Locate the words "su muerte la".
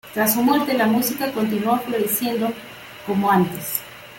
0.33-0.87